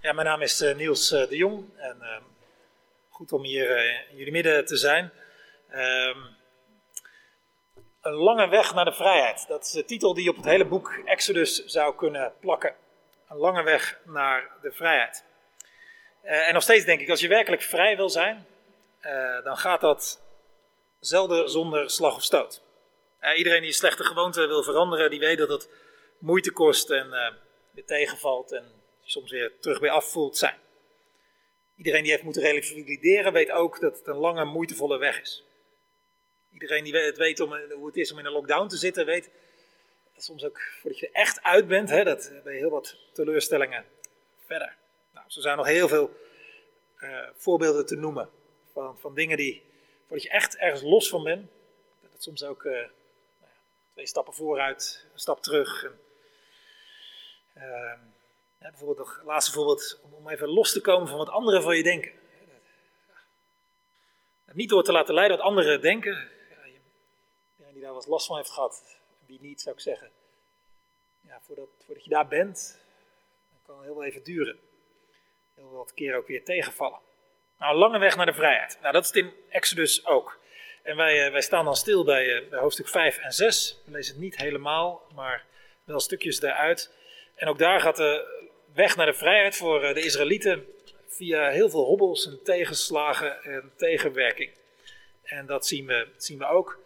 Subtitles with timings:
[0.00, 2.22] Ja, mijn naam is eh, Niels eh, de Jong en ehm,
[3.08, 5.12] goed om hier eh, in jullie midden te zijn.
[5.70, 6.18] Ehm,
[8.00, 9.46] een lange weg naar de vrijheid.
[9.48, 12.74] Dat is de titel die je op het hele boek Exodus zou kunnen plakken.
[13.28, 15.24] Een lange weg naar de vrijheid.
[16.22, 18.46] en nog steeds denk ik, als je werkelijk vrij wil zijn,
[19.44, 20.22] dan gaat dat
[21.00, 22.62] zelden zonder slag of stoot.
[23.36, 25.70] iedereen die een slechte gewoonte wil veranderen, die weet dat het
[26.18, 27.10] moeite kost en
[27.72, 28.77] weer tegenvalt en
[29.10, 30.56] soms weer terug bij af voelt zijn.
[31.76, 35.44] Iedereen die heeft moeten revalideren weet ook dat het een lange, moeitevolle weg is.
[36.52, 39.30] Iedereen die het weet om, hoe het is om in een lockdown te zitten, weet
[40.14, 42.96] dat soms ook voordat je er echt uit bent, hè, dat ben je heel wat
[43.12, 43.84] teleurstellingen
[44.46, 44.76] verder.
[45.12, 46.10] Nou, zo zijn nog heel veel
[47.00, 48.30] uh, voorbeelden te noemen
[48.72, 49.62] van, van dingen die,
[50.06, 51.50] voordat je echt ergens los van bent,
[52.10, 52.86] dat soms ook nou
[53.92, 55.84] twee stappen vooruit, een stap terug.
[55.84, 55.98] En,
[57.56, 57.92] uh,
[58.60, 61.82] ja, bijvoorbeeld het laatste voorbeeld, om even los te komen van wat anderen van je
[61.82, 62.12] denken.
[64.52, 66.28] Niet door te laten leiden wat anderen denken.
[67.56, 70.10] Ja, die daar wat last van heeft gehad, wie niet zou ik zeggen.
[71.20, 72.78] Ja, voordat, voordat je daar bent,
[73.50, 74.58] dan kan heel even duren.
[75.54, 76.98] Heel wat keer ook weer tegenvallen.
[77.58, 78.78] Nou, een lange weg naar de vrijheid.
[78.80, 80.38] Nou, dat is in Exodus ook.
[80.82, 83.82] En wij, eh, wij staan dan stil bij, eh, bij hoofdstuk 5 en 6.
[83.84, 85.44] We lezen het niet helemaal, maar
[85.84, 86.94] wel stukjes eruit.
[87.34, 88.47] En ook daar gaat de
[88.78, 90.66] weg naar de vrijheid voor eh, de Israëlieten
[91.06, 94.50] via heel veel hobbels en tegenslagen en tegenwerking.
[95.22, 96.78] En dat zien we, zien we ook.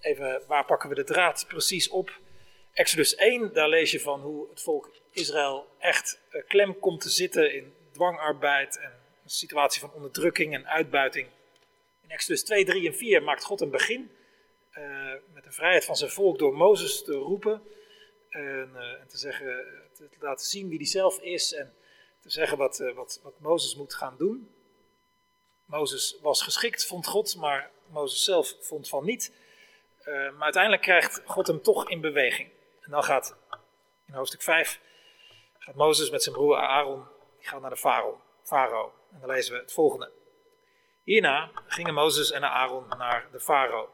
[0.00, 2.18] Even, waar pakken we de draad precies op?
[2.72, 7.10] Exodus 1, daar lees je van hoe het volk Israël echt eh, klem komt te
[7.10, 8.92] zitten in dwangarbeid en
[9.24, 11.28] een situatie van onderdrukking en uitbuiting.
[12.02, 14.10] In Exodus 2, 3 en 4 maakt God een begin
[14.78, 17.62] uh, met de vrijheid van zijn volk door Mozes te roepen
[18.30, 19.64] en, en te zeggen,
[19.96, 21.74] te laten zien wie hij zelf is en
[22.20, 24.54] te zeggen wat, uh, wat, wat Mozes moet gaan doen.
[25.64, 29.34] Mozes was geschikt, vond God, maar Mozes zelf vond van niet.
[30.00, 32.50] Uh, maar uiteindelijk krijgt God hem toch in beweging.
[32.80, 33.36] En dan gaat
[34.06, 34.80] in hoofdstuk 5
[35.58, 37.04] gaat Mozes met zijn broer Aaron
[37.38, 38.20] die gaat naar de farao.
[38.42, 38.92] farao.
[39.12, 40.12] En dan lezen we het volgende.
[41.02, 43.88] Hierna gingen Mozes en Aaron naar de farao.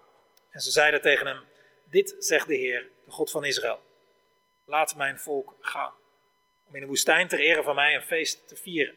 [0.50, 1.40] En ze zeiden tegen hem:
[1.84, 3.80] Dit zegt de Heer, de God van Israël.
[4.72, 5.92] Laat mijn volk gaan.
[6.68, 8.94] Om in de woestijn ter ere van mij een feest te vieren.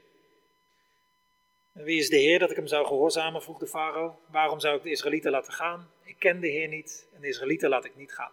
[1.73, 3.41] En wie is de Heer dat ik hem zou gehoorzamen?
[3.41, 4.19] vroeg de farao.
[4.27, 5.91] Waarom zou ik de Israëlieten laten gaan?
[6.03, 8.31] Ik ken de Heer niet en de Israëlieten laat ik niet gaan.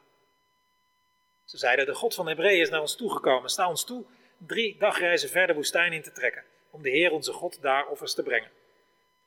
[1.44, 3.50] Ze zeiden: De God van Hebreeën is naar ons toegekomen.
[3.50, 4.04] Sta ons toe
[4.36, 6.44] drie dagreizen verder woestijn in te trekken.
[6.70, 8.50] Om de Heer onze God daar offers te brengen.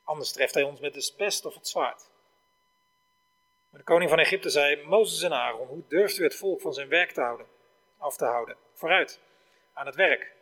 [0.04, 2.10] Anders treft hij ons met de pest of het zwaard.
[3.70, 6.74] Maar de koning van Egypte zei: Mozes en Aaron, hoe durft u het volk van
[6.74, 7.54] zijn werk te houden?
[7.98, 8.56] Af te houden.
[8.74, 9.20] Vooruit,
[9.74, 10.34] aan het werk.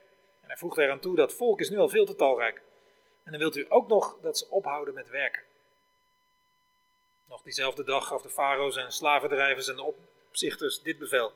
[0.42, 2.62] En hij voegde eraan toe, dat volk is nu al veel te talrijk.
[3.24, 5.44] En dan wilt u ook nog dat ze ophouden met werken.
[7.26, 11.32] Nog diezelfde dag gaf de farao's en slavendrijvers en opzichters dit bevel.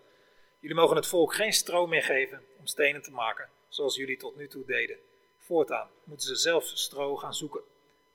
[0.60, 4.36] Jullie mogen het volk geen stro meer geven om stenen te maken, zoals jullie tot
[4.36, 4.98] nu toe deden.
[5.38, 7.62] Voortaan moeten ze zelf stro gaan zoeken.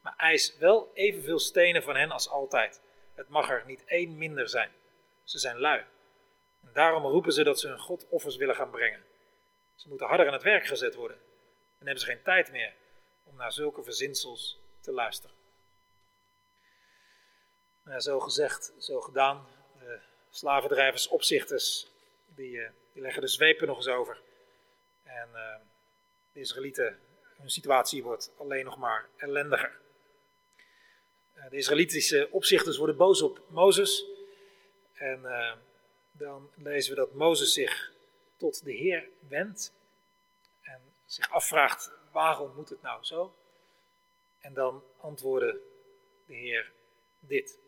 [0.01, 2.81] Maar eis wel evenveel stenen van hen als altijd.
[3.15, 4.71] Het mag er niet één minder zijn.
[5.25, 5.85] Ze zijn lui
[6.73, 9.05] daarom roepen ze dat ze hun God offers willen gaan brengen.
[9.75, 11.17] Ze moeten harder aan het werk gezet worden.
[11.79, 12.75] En hebben ze geen tijd meer
[13.25, 15.37] om naar zulke verzinsels te luisteren.
[17.85, 19.47] Nou, zo gezegd, zo gedaan.
[19.79, 20.01] De
[20.31, 21.91] slavendrijvers, opzichters,
[22.27, 24.21] die, uh, die leggen de zwepen nog eens over.
[25.03, 25.57] En uh,
[26.33, 27.01] de Israëlieten,
[27.37, 29.81] hun situatie wordt alleen nog maar ellendiger.
[31.35, 34.05] Uh, de Israëlitische opzichters worden boos op Mozes.
[34.93, 35.25] En
[36.23, 37.93] dan lezen we dat Mozes zich
[38.37, 39.75] tot de Heer wendt
[40.63, 43.37] en zich afvraagt waarom moet het nou zo?
[44.41, 45.61] En dan antwoordde
[46.27, 46.73] de Heer
[47.21, 47.61] dit.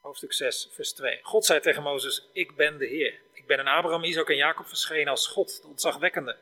[0.00, 1.18] Hoofdstuk 6, vers 2.
[1.22, 3.20] God zei tegen Mozes: Ik ben de Heer.
[3.32, 6.36] Ik ben aan Abraham, Isaac en Jacob verschenen als God, de ontzagwekkende.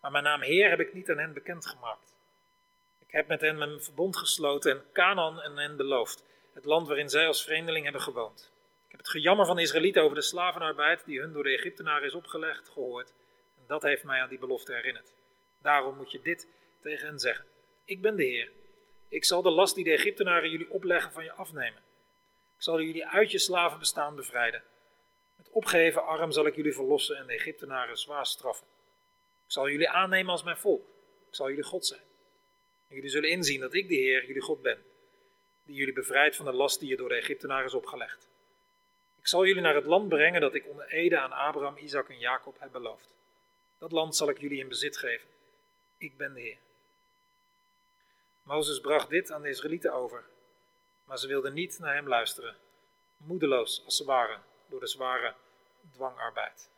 [0.00, 2.14] Maar mijn naam Heer heb ik niet aan hen bekendgemaakt.
[2.98, 7.08] Ik heb met hen mijn verbond gesloten en Canaan en hen beloofd, het land waarin
[7.08, 8.54] zij als vreemdeling hebben gewoond
[8.96, 12.68] het gejammer van de Israëlieten over de slavenarbeid die hun door de Egyptenaren is opgelegd
[12.68, 13.14] gehoord.
[13.58, 15.12] En dat heeft mij aan die belofte herinnerd.
[15.62, 16.48] Daarom moet je dit
[16.80, 17.44] tegen hen zeggen.
[17.84, 18.50] Ik ben de Heer.
[19.08, 21.82] Ik zal de last die de Egyptenaren jullie opleggen van je afnemen.
[22.56, 24.62] Ik zal jullie uit je slavenbestaan bevrijden.
[25.36, 28.66] Met opgeheven arm zal ik jullie verlossen en de Egyptenaren zwaar straffen.
[29.44, 30.88] Ik zal jullie aannemen als mijn volk.
[31.28, 32.00] Ik zal jullie God zijn.
[32.88, 34.78] En jullie zullen inzien dat ik de Heer, jullie God ben,
[35.64, 38.28] die jullie bevrijdt van de last die je door de Egyptenaren is opgelegd.
[39.26, 42.18] Ik zal jullie naar het land brengen dat ik onder Ede aan Abraham, Isaac en
[42.18, 43.08] Jacob heb beloofd.
[43.78, 45.28] Dat land zal ik jullie in bezit geven.
[45.98, 46.58] ik ben de Heer.
[48.42, 50.24] Mozes bracht dit aan de Israëlieten over,
[51.04, 52.56] maar ze wilden niet naar hem luisteren,
[53.16, 55.34] moedeloos als ze waren door de zware
[55.92, 56.68] dwangarbeid.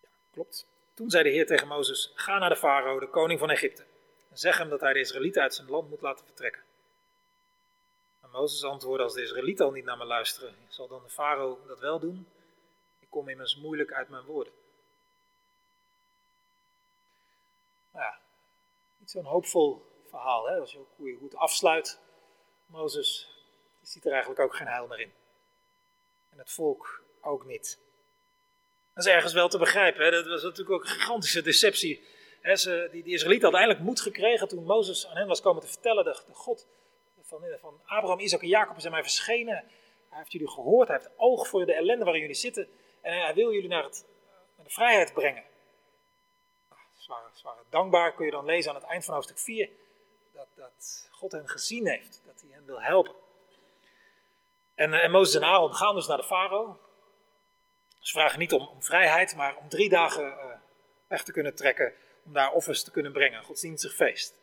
[0.00, 0.66] Ja, klopt.
[0.94, 3.84] Toen zei de Heer tegen Mozes: Ga naar de farao, de koning van Egypte,
[4.30, 6.62] en zeg hem dat hij de Israëlieten uit zijn land moet laten vertrekken.
[8.32, 11.80] Mozes antwoordde: Als de Israëlieten al niet naar me luisteren, zal dan de farao dat
[11.80, 12.28] wel doen?
[13.00, 14.52] Ik kom immers moeilijk uit mijn woorden.
[17.92, 18.18] Nou ja,
[18.96, 20.58] niet zo'n hoopvol verhaal, hè?
[20.58, 22.00] als je hoe je het afsluit.
[22.66, 23.30] Mozes
[23.80, 25.12] die ziet er eigenlijk ook geen heil meer in.
[26.30, 27.78] En het volk ook niet.
[28.94, 30.04] Dat is ergens wel te begrijpen.
[30.04, 30.10] Hè?
[30.10, 32.04] Dat was natuurlijk ook een gigantische deceptie.
[32.40, 32.56] Hè?
[32.56, 35.68] Ze, die, die Israëlieten hadden eindelijk moed gekregen toen Mozes aan hen was komen te
[35.68, 36.04] vertellen.
[36.04, 36.66] De God
[37.40, 39.54] van, van Abraham, Isaac en Jacob aan mij verschenen.
[40.08, 40.88] Hij heeft jullie gehoord.
[40.88, 42.68] Hij heeft oog voor de ellende waarin jullie zitten.
[43.00, 44.06] En hij wil jullie naar, het,
[44.56, 45.44] naar de vrijheid brengen.
[47.06, 49.70] Waren, ze waren dankbaar, kun je dan lezen aan het eind van hoofdstuk 4.
[50.32, 52.22] Dat, dat God hen gezien heeft.
[52.24, 53.14] Dat hij hen wil helpen.
[54.74, 56.80] En, eh, en Mozes en Aaron gaan dus naar de farao.
[57.98, 60.44] Ze vragen niet om, vrijheid, maar om drie dagen uh,
[61.06, 61.94] weg te kunnen trekken.
[62.24, 64.41] Om daar offers te kunnen brengen, godsdienstig feest.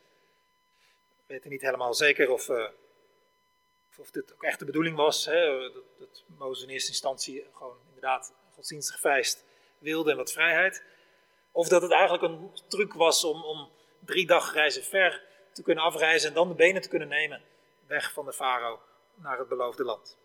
[1.30, 2.68] We weten niet helemaal zeker of, uh,
[3.98, 5.26] of dit ook echt de bedoeling was.
[5.26, 9.44] Hè, dat, dat Mozes in eerste instantie gewoon inderdaad godsdienstig feest
[9.78, 10.84] wilde en wat vrijheid.
[11.52, 13.70] Of dat het eigenlijk een truc was om, om
[14.04, 15.22] drie dagreizen ver
[15.52, 17.42] te kunnen afreizen en dan de benen te kunnen nemen
[17.86, 18.80] weg van de farao
[19.14, 20.18] naar het beloofde land.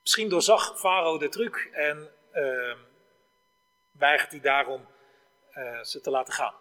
[0.00, 2.76] Misschien doorzag Farao de truc en uh,
[3.90, 4.86] weigert hij daarom
[5.54, 6.54] uh, ze te laten gaan.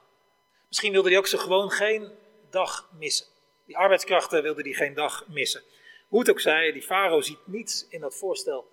[0.70, 2.12] Misschien wilde hij ook ze gewoon geen
[2.50, 3.28] dag missen.
[3.66, 5.64] Die arbeidskrachten wilde hij geen dag missen.
[6.08, 8.72] Hoe het ook zij, die farao ziet niets in dat voorstel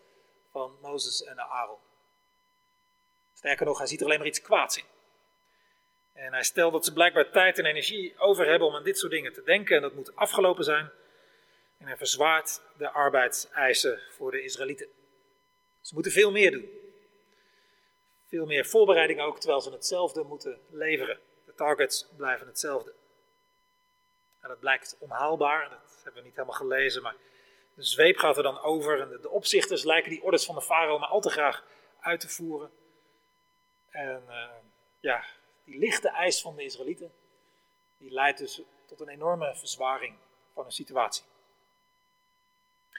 [0.50, 1.78] van Mozes en Aaron.
[3.34, 4.84] Sterker nog, hij ziet er alleen maar iets kwaads in.
[6.12, 9.12] En hij stelt dat ze blijkbaar tijd en energie over hebben om aan dit soort
[9.12, 10.90] dingen te denken en dat moet afgelopen zijn.
[11.78, 14.88] En hij verzwaart de arbeidseisen voor de Israëlieten.
[15.80, 16.70] Ze moeten veel meer doen.
[18.26, 21.20] Veel meer voorbereiding ook, terwijl ze hetzelfde moeten leveren.
[21.56, 22.94] De targets blijven hetzelfde.
[24.40, 27.16] En dat blijkt onhaalbaar, dat hebben we niet helemaal gelezen, maar
[27.74, 30.98] de zweep gaat er dan over en de, opzichters lijken die orders van de farao
[30.98, 31.64] maar al te graag
[32.00, 32.70] uit te voeren.
[33.90, 34.48] En uh,
[35.00, 35.24] ja,
[35.64, 37.12] die lichte eis van de Israëlieten,
[37.98, 40.16] die leidt dus tot een enorme verzwaring
[40.54, 41.24] van een situatie.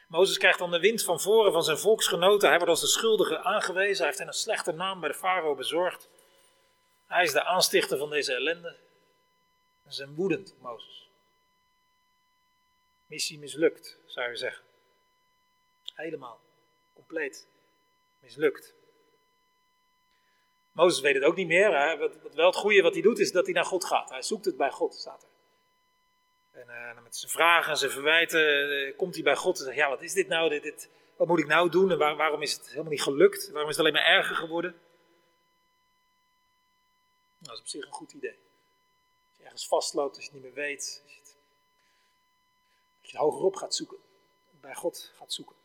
[0.07, 2.47] Mozes krijgt dan de wind van voren van zijn volksgenoten.
[2.47, 3.97] Hij wordt als de schuldige aangewezen.
[3.97, 6.09] Hij heeft hen een slechte naam bij de farao bezorgd.
[7.07, 8.67] Hij is de aanstichter van deze ellende.
[9.83, 11.09] En ze zijn woedend Mozes.
[13.05, 14.63] Missie mislukt, zou je zeggen.
[15.93, 16.41] Helemaal,
[16.93, 17.47] compleet
[18.19, 18.75] mislukt.
[20.71, 21.77] Mozes weet het ook niet meer.
[21.77, 21.97] Hè?
[22.33, 24.09] Wel het goede wat hij doet, is dat hij naar God gaat.
[24.09, 25.29] Hij zoekt het bij God, staat er.
[26.59, 29.77] En uh, met zijn vragen en zijn verwijten uh, komt hij bij God en zegt:
[29.77, 30.59] Ja, wat is dit nou?
[30.59, 31.91] Dit, wat moet ik nou doen?
[31.91, 33.49] En waar, waarom is het helemaal niet gelukt?
[33.51, 34.75] Waarom is het alleen maar erger geworden?
[37.47, 38.37] Nou, dat is op zich een goed idee.
[39.27, 41.35] Als je ergens vastloopt, als je het niet meer weet, als je het,
[43.01, 43.97] als je het hogerop gaat zoeken,
[44.61, 45.55] bij God gaat zoeken.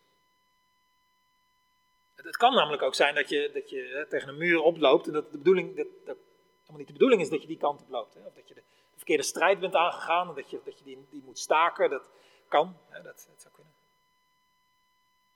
[2.14, 5.06] Het, het, kan namelijk ook zijn dat je, dat je hè, tegen een muur oploopt
[5.06, 6.16] en dat de bedoeling, dat, dat
[6.60, 8.14] helemaal niet de bedoeling is dat je die kant op loopt.
[8.14, 8.62] Hè, of dat je de,
[8.96, 12.10] verkeerde strijd bent aangegaan en dat je, dat je die, die moet staken, dat
[12.48, 12.76] kan.
[12.88, 13.72] Hè, dat, dat, zou kunnen.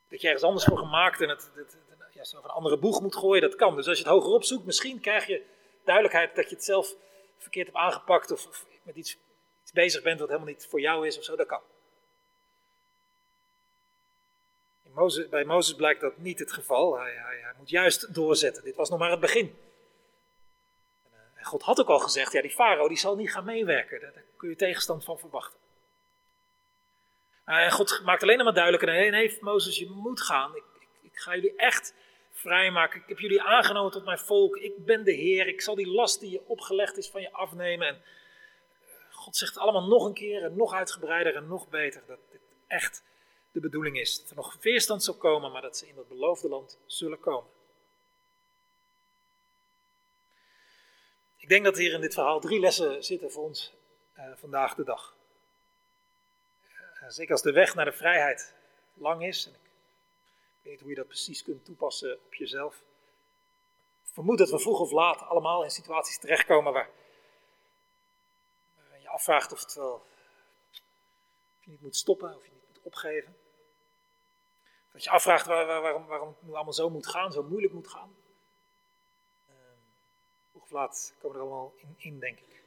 [0.07, 3.01] Dat je ergens anders voor gemaakt en het, het, het ja, zo een andere boeg
[3.01, 3.75] moet gooien, dat kan.
[3.75, 5.55] Dus als je het hoger opzoekt, misschien krijg je
[5.87, 6.95] duidelijkheid dat je het zelf
[7.37, 9.17] verkeerd hebt aangepakt of, met iets,
[9.73, 11.61] bezig bent wat helemaal niet voor jou is of zo, dat kan.
[15.29, 16.97] Bij Mozes blijkt dat niet het geval.
[16.97, 18.63] Hij, hij, hij, moet juist doorzetten.
[18.63, 19.57] Dit was nog maar het begin.
[21.41, 23.99] God had ook al gezegd, ja, die farao die zal niet gaan meewerken.
[23.99, 25.59] Daar, kun je tegenstand van verwachten.
[27.45, 30.55] En God maakt alleen maar duidelijk, nee, nee, Mozes, je moet gaan.
[30.55, 31.93] Ik, ik, ik ga jullie echt
[32.37, 33.01] vrijmaken.
[33.01, 34.57] Ik heb jullie aangenomen tot mijn volk.
[34.57, 35.47] Ik ben de Heer.
[35.47, 37.87] Ik zal die last die je opgelegd is van je afnemen.
[37.87, 42.03] En eh, God zegt allemaal nog een keer en nog uitgebreider en nog beter.
[42.07, 43.03] Dat dit echt
[43.51, 44.19] de bedoeling is.
[44.19, 47.49] Dat er nog weerstand zal komen, maar dat ze in dat beloofde land zullen komen.
[51.37, 53.73] Ik denk dat hier in dit verhaal drie lessen zitten voor ons
[54.17, 55.15] uh, vandaag de dag.
[57.01, 58.55] Uh, zeker als de weg naar de vrijheid
[58.93, 59.51] lang is.
[60.67, 62.75] Weet hoe je dat precies kunt toepassen op jezelf.
[64.05, 66.89] Ik vermoed dat we vroeg of laat allemaal in situaties terechtkomen waar,
[69.01, 70.05] je afvraagt of, het wel,
[71.59, 73.37] je niet moet stoppen, of je niet moet opgeven.
[74.91, 77.73] Dat je afvraagt waar, waar, waarom, waarom het nu allemaal zo moet gaan, zo moeilijk
[77.73, 78.15] moet gaan.
[79.49, 79.55] Uh,
[80.49, 82.63] vroeg of laat komen we er allemaal in, in, denk ik.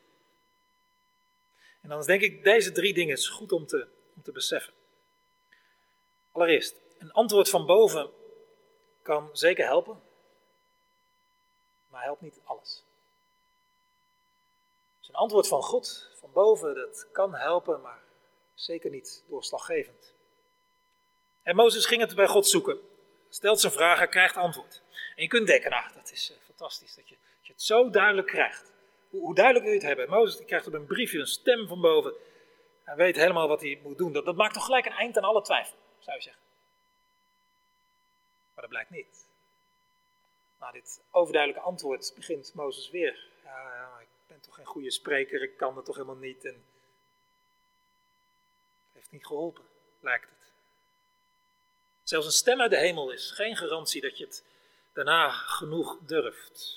[1.80, 4.74] En dan is denk ik deze drie dingen is goed om te, om te beseffen.
[6.32, 8.10] Allereerst, een antwoord van boven
[9.02, 10.02] kan zeker helpen,
[11.88, 12.84] maar helpt niet alles.
[14.98, 18.02] Dus een antwoord van God, van boven, dat kan helpen, maar
[18.54, 20.14] zeker niet doorslaggevend.
[21.42, 22.78] En Mozes ging het bij God zoeken.
[23.28, 24.82] Stelt zijn vragen, krijgt antwoord.
[25.16, 28.26] En je kunt denken, nou, dat is eh, fantastisch dat je, dat het zo duidelijk
[28.26, 28.72] krijgt.
[29.10, 30.10] Hoe, hoe, duidelijk wil je het hebben?
[30.10, 32.14] Mozes krijgt op een briefje een stem van boven.
[32.84, 34.12] Hij weet helemaal wat hij moet doen.
[34.12, 36.42] Dat, dat maakt toch gelijk een eind aan alle twijfel, zou je zeggen.
[38.60, 39.28] Maar dat blijkt niet.
[40.58, 43.28] Na dit overduidelijke antwoord begint Mozes weer.
[44.00, 46.44] Ik ben toch geen goede spreker, ik kan het toch helemaal niet.
[46.44, 46.54] En
[48.84, 49.64] het heeft niet geholpen,
[50.00, 50.52] lijkt het.
[52.02, 54.44] Zelfs een stem uit de hemel is geen garantie dat je het
[54.92, 56.76] daarna genoeg durft.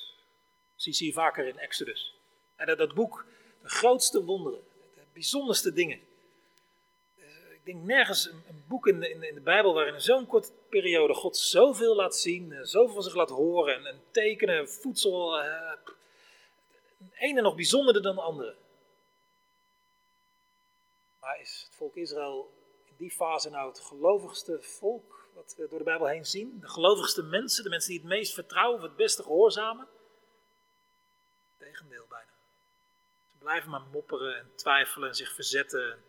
[0.76, 2.16] Zie zie je vaker in Exodus.
[2.56, 3.26] En dat, dat boek,
[3.62, 4.64] de grootste wonderen,
[4.96, 6.02] de bijzonderste dingen.
[7.64, 11.14] Ik denk nergens een, boek in de, in, de, Bijbel waarin in zo'n korte periode
[11.14, 15.44] God zoveel laat zien, eh, zoveel van zich laat horen en, en tekenen, voedsel.
[15.44, 15.74] Uh,
[17.14, 18.56] ene nog bijzonderder dan de andere.
[21.20, 22.54] Maar is het volk Israël
[22.86, 26.60] in die fase nou het gelovigste volk wat we door de Bijbel heen zien.
[26.60, 29.88] De gelovigste mensen, de mensen die het meest vertrouwen of het beste gehoorzamen.
[31.58, 32.32] Tegendeel bijna.
[33.32, 36.04] Ze blijven maar mopperen en twijfelen en zich verzetten.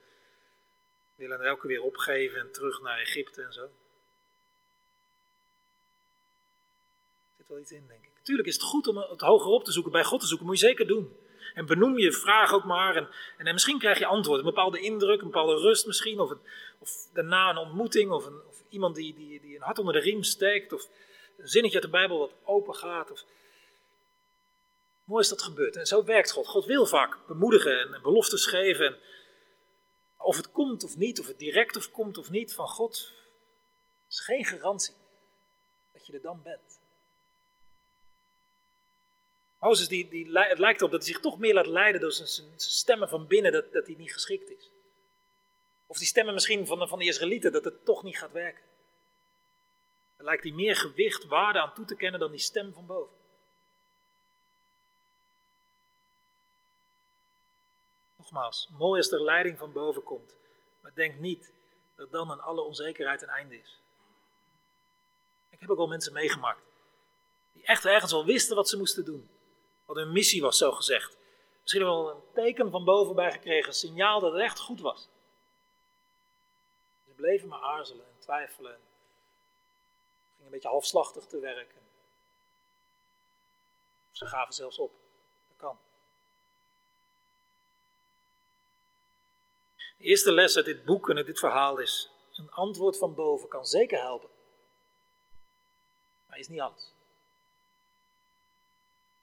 [1.17, 3.63] En willen elke keer weer opgeven en terug naar Egypte en zo.
[3.63, 3.71] Er
[7.37, 8.13] zit wel iets in, denk ik.
[8.23, 10.61] Tuurlijk is het goed om het hoger op te zoeken, bij God te zoeken, moet
[10.61, 11.17] je zeker doen.
[11.55, 12.97] En benoem je vraag ook maar.
[12.97, 14.39] En, en, misschien krijg je antwoord.
[14.39, 16.21] Een bepaalde indruk, een bepaalde rust misschien.
[16.21, 16.33] Of,
[16.79, 18.11] of daarna een ontmoeting.
[18.11, 20.73] Of, een, of iemand die, die, die een hart onder de riem steekt.
[20.73, 20.89] Of
[21.37, 23.11] een zinnetje uit de Bijbel wat open gaat.
[23.11, 23.25] Of...
[25.05, 25.77] Mooi is dat gebeurt.
[25.77, 26.47] En zo werkt God.
[26.47, 28.87] God wil vaak bemoedigen en beloftes geven.
[28.87, 28.99] En
[30.25, 33.13] of het komt of niet, of het direct of komt of niet van God,
[34.09, 34.95] is geen garantie
[35.93, 36.81] dat je er dan bent.
[39.59, 42.53] Mozes, die, die, het lijkt erop dat hij zich toch meer laat leiden door zijn,
[42.57, 44.71] stemmen van binnen, dat, dat hij niet geschikt is.
[45.87, 48.63] Of die stemmen misschien van de, van de Israëlieten, dat het toch niet gaat werken.
[50.17, 53.17] Er lijkt hij meer gewicht, waarde aan toe te kennen dan die stem van boven.
[58.25, 60.35] Nogmaals, mooi als er leiding van boven komt,
[60.81, 61.53] maar denk niet
[61.97, 63.81] dat dan aan alle onzekerheid een einde is.
[65.51, 66.63] Ik heb ook wel mensen meegemaakt
[67.53, 69.31] die echt ergens al wisten wat ze moesten doen.
[69.85, 71.17] Wat hun missie was, zo gezegd.
[71.63, 75.09] Misschien wel een teken van boven bij gekregen, een signaal dat het echt goed was.
[77.05, 78.81] Ze bleven maar aarzelen en twijfelen.
[80.31, 81.83] Gingen een beetje halfslachtig te werken.
[84.11, 84.93] Ze gaven zelfs op.
[85.49, 85.79] Dat kan.
[90.05, 93.67] Eerste les uit dit boek en uit dit verhaal is: een antwoord van boven kan
[93.67, 94.29] zeker helpen,
[96.27, 96.93] maar is niet alles.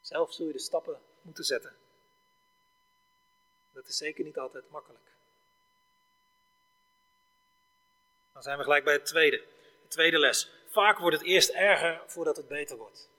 [0.01, 1.75] Zelf zul je de stappen moeten zetten.
[3.73, 5.03] Dat is zeker niet altijd makkelijk.
[8.33, 9.37] Dan zijn we gelijk bij het tweede.
[9.81, 10.51] De tweede les.
[10.67, 13.09] Vaak wordt het eerst erger voordat het beter wordt.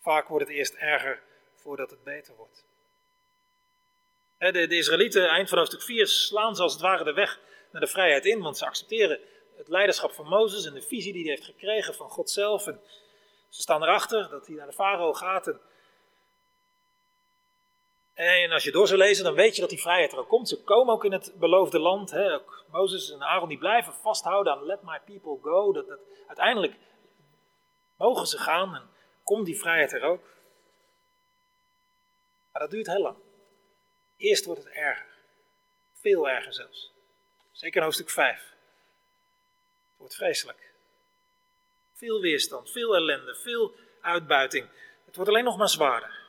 [0.00, 1.22] Vaak wordt het eerst erger
[1.54, 2.64] voordat het beter wordt.
[4.50, 7.40] De, de Israëlieten, eind van hoofdstuk 4, slaan ze als het ware de weg
[7.72, 9.20] naar de vrijheid in, want ze accepteren
[9.56, 12.62] het leiderschap van Mozes en de visie die hij heeft gekregen van God zelf.
[12.62, 15.54] Ze staan erachter dat hij naar de farao gaat
[18.14, 20.48] en als je door zou lezen, dan weet je dat die vrijheid er ook komt.
[20.48, 22.14] Ze komen ook in het beloofde land.
[22.70, 25.72] Mozes en Aaron die blijven vasthouden aan let my people go.
[25.72, 26.74] Dat, dat, uiteindelijk
[27.96, 28.82] mogen ze gaan en
[29.24, 30.22] komt die vrijheid er ook.
[32.52, 33.16] Maar dat duurt heel lang.
[34.22, 35.06] Eerst wordt het erger.
[36.00, 36.92] Veel erger zelfs.
[37.52, 38.38] Zeker in hoofdstuk 5.
[38.38, 38.50] Het
[39.96, 40.72] wordt vreselijk.
[41.92, 44.68] Veel weerstand, veel ellende, veel uitbuiting.
[45.04, 46.20] Het wordt alleen nog maar zwaarder.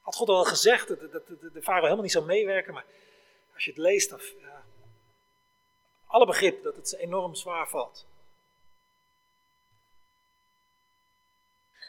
[0.00, 2.84] Had God al gezegd dat, dat, dat de farao helemaal niet zou meewerken, maar
[3.54, 4.20] als je het leest, dan.
[4.40, 4.64] Ja,
[6.06, 8.06] alle begrip dat het enorm zwaar valt.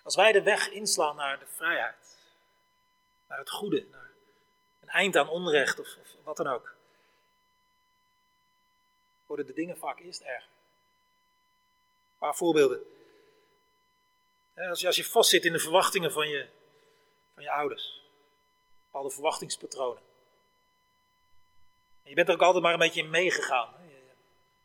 [0.04, 2.17] Als wij de weg inslaan naar de vrijheid,
[3.28, 4.12] naar het goede, naar
[4.82, 6.76] een eind aan onrecht of, of wat dan ook,
[9.26, 10.50] worden de dingen vaak eerst erger.
[12.12, 12.82] Een paar voorbeelden.
[14.56, 16.48] Als je, als je vastzit in de verwachtingen van je,
[17.34, 17.98] van je ouders
[18.98, 20.02] bepaalde verwachtingspatronen.
[22.04, 23.74] En je bent er ook altijd maar een beetje in meegegaan.
[23.88, 24.14] Je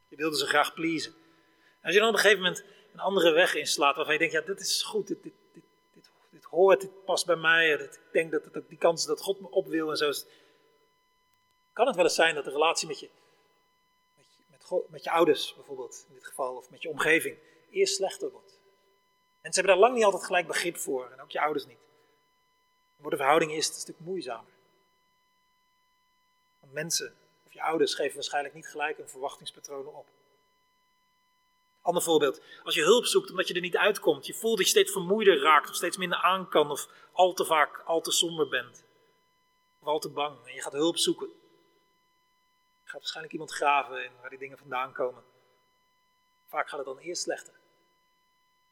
[0.08, 1.12] Je wilde ze graag pleasen.
[1.12, 4.34] En als je dan op een gegeven moment een andere weg inslaat waarvan je denkt,
[4.34, 5.32] ja, dit is goed, dit, dit,
[6.52, 7.70] hoort, dit past bij mij.
[7.70, 10.08] ik denk dat het die kans dat God me op wil en zo.
[10.08, 10.26] Is,
[11.72, 13.10] kan het wel eens zijn dat de relatie met je,
[14.16, 17.38] met je, met, God, met je ouders bijvoorbeeld, in dit geval, of met je omgeving,
[17.70, 18.60] eerst slechter wordt.
[19.42, 21.78] Mensen hebben daar lang niet altijd gelijk begrip voor, en ook je ouders niet.
[21.78, 24.52] Dan wordt de verhouding eerst een stuk moeizamer.
[26.60, 27.14] Want mensen
[27.46, 30.06] of je ouders geven waarschijnlijk niet gelijk hun verwachtingspatronen op.
[31.82, 32.40] Ander voorbeeld.
[32.64, 35.40] Als je hulp zoekt omdat je er niet uitkomt, je voelt dat je steeds vermoeider
[35.40, 38.84] raakt of steeds minder aan kan of al te vaak al te somber bent.
[39.80, 41.26] Of al te bang en je gaat hulp zoeken.
[42.82, 45.22] Je gaat waarschijnlijk iemand graven in waar die dingen vandaan komen.
[46.48, 47.54] Vaak gaat het dan eerst slechter,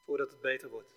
[0.05, 0.95] voordat het beter wordt.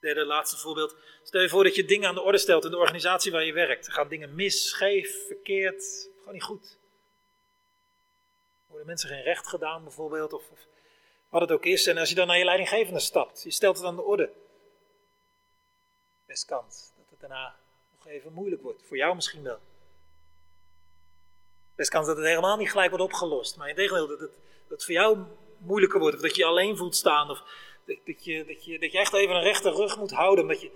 [0.00, 0.96] Derde, laatste voorbeeld.
[1.22, 3.52] Stel je voor dat je dingen aan de orde stelt in de organisatie waar je
[3.52, 3.86] werkt.
[3.86, 6.78] Er gaan dingen mis, scheef, verkeerd, gewoon niet goed.
[8.74, 10.66] Worden mensen geen recht gedaan bijvoorbeeld, of, of
[11.28, 11.86] wat het ook is.
[11.86, 14.32] En als je dan naar je leidinggevende stapt, je stelt het aan de orde.
[16.26, 17.56] Best kans dat het daarna
[17.96, 18.82] nog even moeilijk wordt.
[18.86, 19.58] Voor jou misschien wel.
[21.74, 23.56] Best kans dat het helemaal niet gelijk wordt opgelost.
[23.56, 25.18] Maar in tegendeel, dat het, dat het voor jou
[25.58, 26.16] moeilijker wordt.
[26.16, 27.30] Of dat je alleen voelt staan.
[27.30, 27.42] Of
[27.86, 30.44] dat je, dat, je, dat je echt even een rechte rug moet houden.
[30.44, 30.70] Omdat je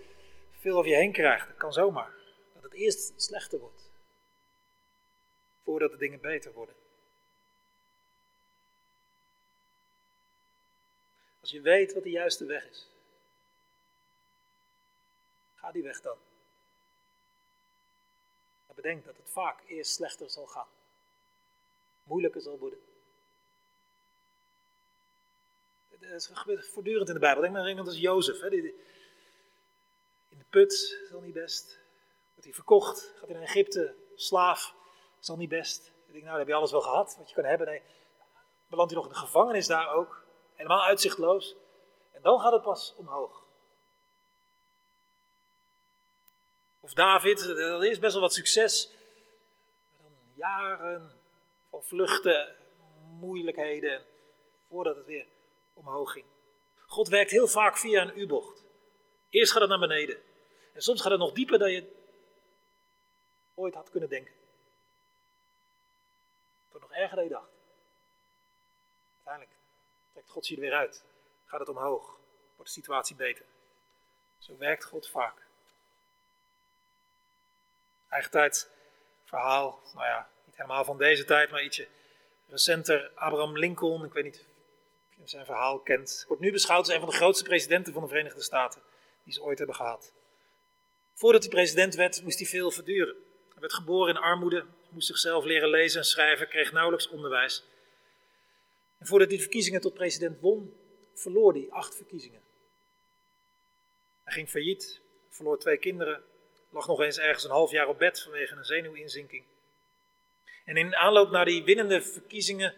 [0.59, 1.47] veel over je heen krijgt.
[1.47, 2.15] Dat kan zomaar.
[2.55, 3.93] Dat het eerst slechter wordt.
[5.65, 6.75] Voordat de dingen beter worden.
[11.49, 12.89] Als je weet wat de juiste weg is.
[15.55, 16.17] Ga die weg dan.
[18.67, 20.67] Maar bedenk dat het vaak eerst slechter zal gaan.
[22.03, 22.79] Moeilijker zal worden.
[25.99, 27.41] Het gebeurt voortdurend in de Bijbel.
[27.41, 28.41] Denk maar aan iemand als Jozef.
[28.41, 28.49] Hè?
[28.49, 28.75] In
[30.29, 31.79] de put is al niet best.
[32.29, 34.75] Wordt hij verkocht, gaat naar Egypte, slaaf,
[35.21, 35.93] is al niet best.
[36.07, 37.67] Ik denk, nou, dan heb je alles wel gehad wat je kan hebben.
[37.67, 37.83] Nee,
[38.67, 40.27] belandt hij nog in de gevangenis daar ook.
[40.59, 41.55] Helemaal uitzichtloos.
[42.13, 43.43] En dan gaat het pas omhoog.
[46.81, 48.93] Of David, dat is best wel wat succes.
[49.91, 51.13] Maar dan jaren
[51.71, 52.57] van vluchten,
[53.19, 54.05] moeilijkheden,
[54.69, 55.27] voordat het weer
[55.73, 56.27] omhoog ging.
[56.87, 58.65] God werkt heel vaak via een U-bocht.
[59.29, 60.17] Eerst gaat het naar beneden.
[60.73, 61.93] En soms gaat het nog dieper dan je
[63.55, 64.35] ooit had kunnen denken.
[66.71, 67.51] Wordt nog erger dan je dacht.
[69.15, 69.58] Uiteindelijk
[70.29, 71.05] God je er weer uit.
[71.47, 72.19] Gaat het omhoog.
[72.57, 73.45] Wordt de situatie beter.
[74.39, 75.47] Zo werkt God vaak.
[78.09, 78.71] Eigen tijd
[79.25, 81.89] verhaal, nou ja, niet helemaal van deze tijd, maar ietsje
[82.49, 83.11] recenter.
[83.15, 84.47] Abraham Lincoln, ik weet niet
[85.29, 88.43] zijn verhaal kent, wordt nu beschouwd als een van de grootste presidenten van de Verenigde
[88.43, 88.83] Staten
[89.25, 90.13] die ze ooit hebben gehad.
[91.15, 93.17] Voordat hij president werd, moest hij veel verduren.
[93.51, 97.65] Hij werd geboren in armoede, moest zichzelf leren lezen en schrijven, kreeg nauwelijks onderwijs.
[98.99, 100.77] En voordat hij de verkiezingen tot president won,
[101.15, 102.43] verloor hij acht verkiezingen.
[104.25, 106.25] Hij ging failliet, verloor twee kinderen,
[106.71, 109.45] lag nog eens ergens een half jaar op bed vanwege een zenuwinzinking.
[110.65, 112.75] En in aanloop naar die winnende verkiezingen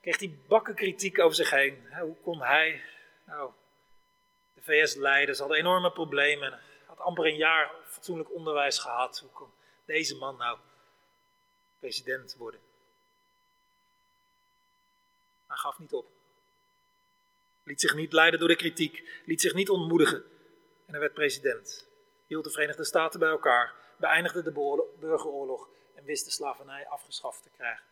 [0.00, 1.86] kreeg hij bakken kritiek over zich heen.
[2.00, 2.82] Hoe kon hij
[3.26, 3.52] nou,
[4.54, 5.34] de VS leiden?
[5.34, 6.60] Ze hadden enorme problemen.
[6.86, 9.18] Had amper een jaar fatsoenlijk onderwijs gehad.
[9.18, 9.50] Hoe kon
[9.84, 10.58] deze man nou
[11.78, 12.60] president worden?
[15.52, 16.06] Hij gaf niet op.
[17.62, 19.22] Liet zich niet leiden door de kritiek.
[19.24, 20.24] Liet zich niet ontmoedigen.
[20.86, 21.88] En hij werd president.
[22.26, 23.74] Hield de Verenigde Staten bij elkaar.
[23.96, 24.50] Beëindigde de
[25.00, 25.68] burgeroorlog.
[25.94, 27.84] En wist de slavernij afgeschaft te krijgen.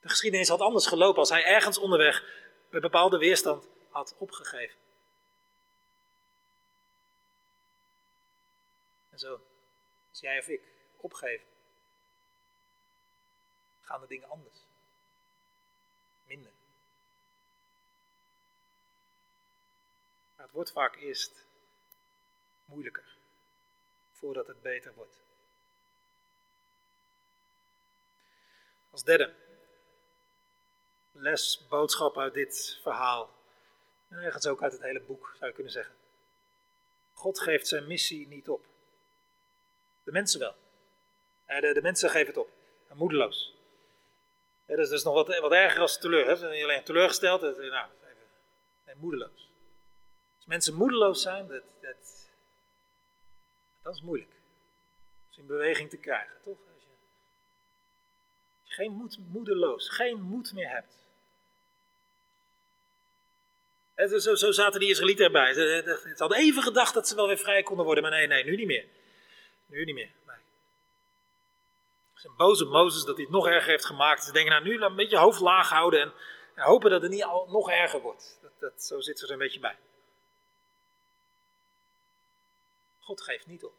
[0.00, 2.24] De geschiedenis had anders gelopen als hij ergens onderweg
[2.70, 4.78] bij bepaalde weerstand had opgegeven.
[9.10, 9.40] En zo,
[10.10, 10.62] als jij of ik
[10.96, 11.46] opgeven,
[13.90, 14.58] gaan de dingen anders.
[16.24, 16.52] Minder.
[20.36, 21.46] Het wordt vaak eerst
[22.64, 23.16] moeilijker
[24.12, 25.14] voordat het beter wordt.
[28.90, 29.34] Als derde,
[31.12, 33.34] les, boodschap uit dit verhaal.
[34.08, 35.94] En ergens ook uit het hele boek, zou je kunnen zeggen.
[37.12, 38.64] God geeft zijn missie niet op.
[40.02, 40.54] De mensen wel.
[41.46, 42.50] De, de mensen geven het op.
[42.88, 43.59] En moedeloos.
[44.70, 46.36] Ja, dat is dus nog wat, wat erger als teleur.
[46.36, 47.40] Ze zijn alleen teleurgesteld.
[47.40, 47.88] Dat, nou,
[48.96, 49.50] moedeloos.
[50.36, 52.30] Als mensen moedeloos zijn, dat, dat,
[53.82, 54.30] dat is moeilijk.
[54.30, 56.58] Om ze in beweging te krijgen, toch?
[56.74, 56.82] Als
[58.64, 60.98] je, geen moed, moedeloos, geen moed meer hebt.
[64.22, 65.52] Zo, zo zaten die Israëlieten erbij.
[65.52, 68.56] Ze, hadden even gedacht dat ze wel weer vrij konden worden, maar nee, nee, nu
[68.56, 68.86] niet meer.
[69.66, 70.10] Nu niet meer.
[72.20, 74.24] Zijn boze Mozes dat hij het nog erger heeft gemaakt.
[74.24, 76.12] Ze denken, nou nu een beetje hoofd laag houden en,
[76.54, 78.38] en hopen dat het niet al, nog erger wordt.
[78.42, 79.78] Dat, dat, zo zit ze er een beetje bij.
[83.00, 83.72] God geeft niet op.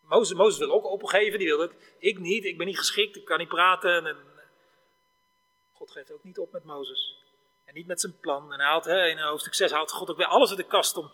[0.00, 3.24] Mozes, Mozes wil ook opgeven, die wil ook, ik niet, ik ben niet geschikt, ik
[3.24, 4.06] kan niet praten.
[4.06, 4.16] En,
[5.72, 7.16] God geeft ook niet op met Mozes.
[7.64, 8.52] En niet met zijn plan.
[8.52, 10.96] En hij haalt, hè, in hoofdstuk 6 haalt God ook weer alles uit de kast
[10.96, 11.10] om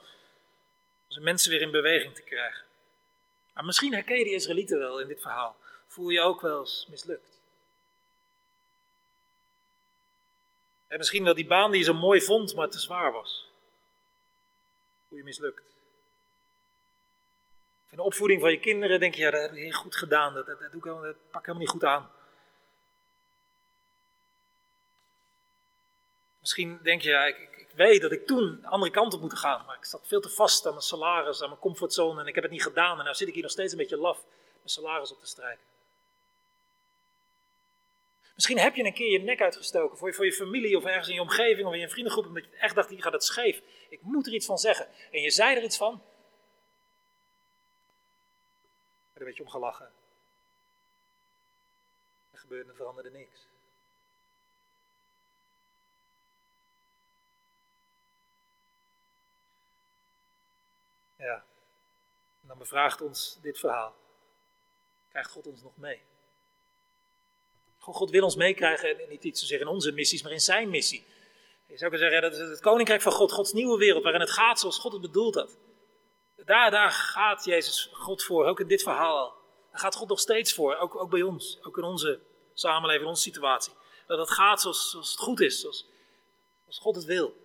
[1.09, 2.64] zijn mensen weer in beweging te krijgen.
[3.55, 5.57] Maar misschien herken je die Israëlieten wel in dit verhaal.
[5.88, 7.40] Voel je ook wel eens mislukt.
[10.87, 13.51] En misschien wel die baan die je zo mooi vond, maar te zwaar was.
[15.09, 15.77] Voel je mislukt.
[17.90, 20.35] In de opvoeding van je kinderen denk je, ja, dat heb je heel goed gedaan,
[20.35, 22.11] dat, dat, dat, doe ik helemaal, dat pak ik helemaal niet goed aan.
[26.40, 29.20] Misschien denk je, ja, ik, ik, ik, weet dat ik toen de andere kant op
[29.20, 32.27] moet gaan, maar ik zat veel te vast aan mijn salaris, aan mijn comfortzone en
[32.27, 32.98] ik heb het niet gedaan.
[32.98, 35.64] En nu zit ik hier nog steeds een beetje laf mijn salaris op te strijken.
[38.38, 41.09] Misschien heb je een keer je nek uitgestoken voor je, voor je familie of ergens
[41.09, 43.62] in je omgeving of in je vriendengroep, omdat je echt dacht, hier gaat het scheef.
[43.88, 44.88] Ik moet er iets van zeggen.
[45.11, 46.03] En je zei er iets van,
[49.12, 49.92] er een beetje om gelachen.
[52.31, 53.48] Er gebeurde, er veranderde niks.
[61.16, 61.44] Ja,
[62.42, 63.94] en dan bevraagt ons dit verhaal.
[65.09, 66.03] Krijgt God ons nog mee?
[67.94, 71.07] God wil ons meekrijgen, niet iets zozeer in onze missies, maar in zijn missie.
[71.66, 74.31] Je zou kunnen zeggen, dat is het koninkrijk van God, Gods nieuwe wereld, waarin het
[74.31, 75.57] gaat zoals God het bedoeld had.
[76.37, 79.35] Daar, daar gaat Jezus God voor, ook in dit verhaal al.
[79.70, 82.20] Daar gaat God nog steeds voor, ook, ook bij ons, ook in onze
[82.55, 83.72] samenleving, in onze situatie.
[84.07, 85.88] Dat het gaat zoals, zoals het goed is, zoals,
[86.62, 87.37] zoals God het wil.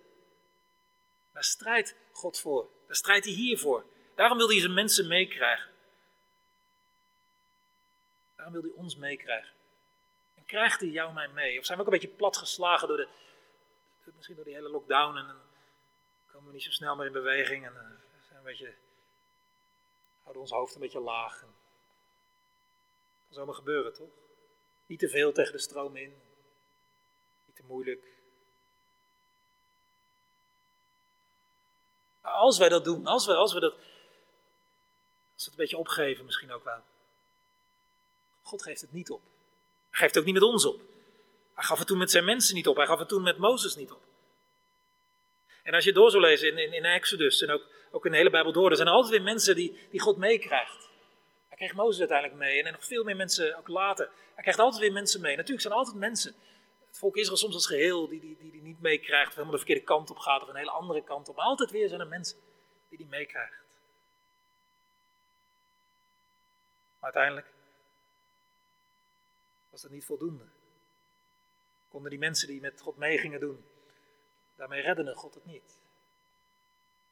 [1.33, 3.85] Daar strijdt God voor, daar strijdt hij hiervoor.
[4.15, 5.71] Daarom wil hij zijn mensen meekrijgen.
[8.35, 9.51] Daarom wil hij ons meekrijgen.
[10.53, 11.59] En krijgt hij jou mij mee?
[11.59, 13.07] Of zijn we ook een beetje platgeslagen door de,
[14.15, 15.41] misschien door die hele lockdown en dan
[16.25, 18.73] komen we niet zo snel meer in beweging en uh, zijn een beetje
[20.21, 21.41] houden ons hoofd een beetje laag.
[21.41, 21.55] En
[23.25, 24.09] kan zomaar gebeuren, toch?
[24.85, 26.21] Niet te veel tegen de stroom in.
[27.45, 28.11] Niet te moeilijk.
[32.21, 33.73] als wij dat doen, als we, als we dat.
[33.73, 33.83] Als
[35.35, 36.83] we het een beetje opgeven, misschien ook wel.
[38.41, 39.21] God geeft het niet op.
[39.93, 40.81] Hij geeft ook niet met ons op.
[41.53, 42.75] Hij gaf het toen met zijn mensen niet op.
[42.75, 44.01] Hij gaf het toen met Mozes niet op.
[45.63, 48.29] En als je door zou lezen in, in, Exodus en ook ook in de hele
[48.29, 48.69] Bijbel door.
[48.69, 50.89] Er zijn altijd weer mensen die, die God meekrijgt.
[51.47, 54.09] Hij kreeg Mozes uiteindelijk mee en nog veel meer mensen ook later.
[54.33, 55.35] Hij krijgt altijd weer mensen mee.
[55.35, 56.35] Natuurlijk zijn er altijd mensen.
[56.87, 59.57] Het volk Israël soms als geheel die die, die, die niet meekrijgt, of helemaal de
[59.57, 61.35] verkeerde kant op gaat of een hele andere kant op.
[61.35, 62.37] Maar altijd weer zijn er mensen
[62.89, 63.61] die die meekrijgt.
[66.99, 67.52] Maar uiteindelijk
[69.73, 70.43] was dat niet voldoende.
[71.89, 73.65] Konden die mensen die met God mee gingen doen,
[74.55, 75.81] daarmee redden God het niet.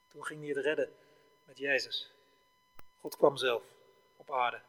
[0.08, 0.94] Toen ging hij het redden
[1.44, 2.12] met Jezus.
[3.00, 3.64] God kwam zelf
[4.18, 4.62] op aarde.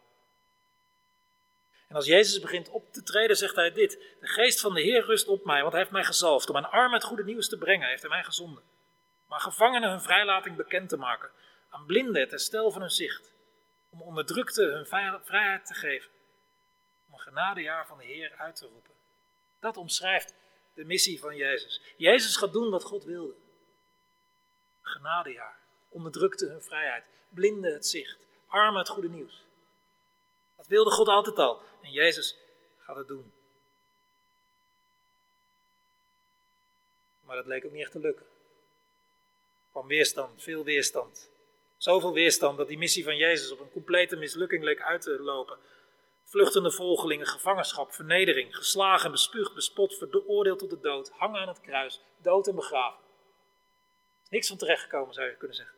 [1.89, 5.05] En als Jezus begint op te treden, zegt hij dit: De geest van de Heer
[5.05, 7.59] rust op mij, want hij heeft mij gezalfd om aan armen het goede nieuws te
[7.59, 7.89] brengen.
[7.89, 8.63] heeft hij mij gezonden.
[9.27, 11.31] Maar gevangenen hun vrijlating bekend te maken,
[11.69, 13.33] aan blinden het herstel van hun zicht,
[13.91, 14.87] om onderdrukten hun
[15.25, 16.11] vrijheid te geven,
[17.13, 18.95] om een genadejaar van de Heer uit te roepen.
[19.61, 20.35] Dat omschrijft
[20.75, 21.81] de missie van Jezus.
[21.97, 23.35] Jezus gaat doen wat God wilde
[24.83, 29.45] genadejaar, onderdrukte hun vrijheid, blinden het zicht, armen het goede nieuws.
[30.57, 32.37] Dat wilde God altijd al en Jezus
[32.79, 33.33] gaat het doen.
[37.25, 38.27] Maar dat leek ook niet echt te lukken.
[38.27, 41.31] Er kwam weerstand, veel weerstand.
[41.77, 45.59] Zoveel weerstand dat die missie van Jezus op een complete mislukking leek uit te lopen.
[46.33, 52.01] Vluchtende volgelingen, gevangenschap, vernedering, geslagen, bespuugd, bespot, veroordeeld tot de dood, hangen aan het kruis,
[52.17, 53.05] dood en begraven.
[54.29, 55.77] Niks van terechtgekomen zou je kunnen zeggen.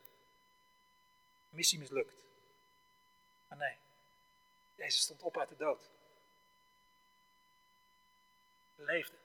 [1.50, 2.14] Missie mislukt.
[3.48, 3.76] Maar nee,
[4.76, 5.90] Jezus stond op uit de dood.
[8.76, 9.16] Leefde.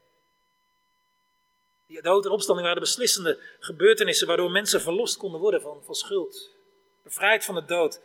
[1.85, 5.95] Die dood en opstanding waren de beslissende gebeurtenissen waardoor mensen verlost konden worden van, van
[5.95, 6.55] schuld.
[7.03, 8.01] Bevrijd van de dood,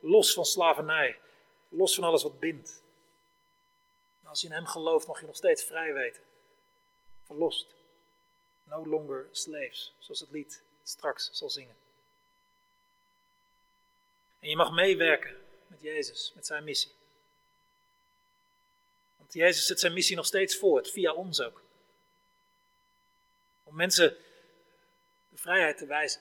[0.00, 1.20] los van slavernij,
[1.68, 2.82] los van alles wat bindt.
[4.24, 6.22] als je in hem gelooft, mag je nog steeds vrij weten.
[7.22, 7.74] Verlost.
[8.64, 11.76] No longer slaves, zoals het lied straks zal zingen.
[14.40, 16.92] En je mag meewerken met Jezus, met zijn missie.
[19.16, 21.62] Want Jezus zet zijn missie nog steeds voort, via ons ook.
[23.62, 24.16] Om mensen
[25.28, 26.20] de vrijheid te wijzen.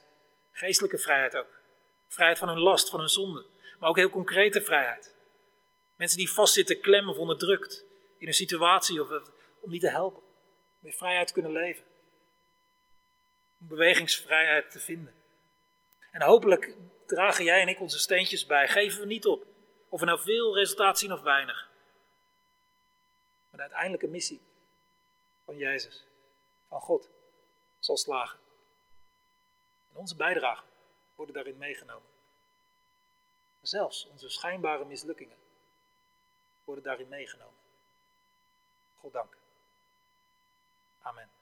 [0.51, 1.60] Geestelijke vrijheid ook.
[2.08, 3.45] Vrijheid van hun last, van hun zonde.
[3.79, 5.14] Maar ook heel concrete vrijheid.
[5.95, 7.86] Mensen die vastzitten, klemmen of onderdrukt
[8.17, 10.21] in een situatie of om die te helpen.
[10.81, 11.84] Om in vrijheid te kunnen leven.
[13.60, 15.13] Om bewegingsvrijheid te vinden.
[16.12, 18.67] En hopelijk dragen jij en ik onze steentjes bij.
[18.67, 19.45] Geven we niet op.
[19.89, 21.69] Of we nou veel resultaat zien of weinig.
[23.49, 24.41] Maar de uiteindelijke missie
[25.45, 26.05] van Jezus,
[26.67, 27.10] van God,
[27.79, 28.39] zal slagen.
[29.89, 30.63] En onze bijdrage
[31.15, 32.10] worden daarin meegenomen.
[33.62, 35.38] Zelfs onze schijnbare mislukkingen
[36.65, 37.60] worden daarin meegenomen.
[38.95, 39.38] God dank.
[41.01, 41.35] Amen.